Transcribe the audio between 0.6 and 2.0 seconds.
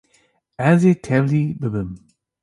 Ez ê tevlî bibim.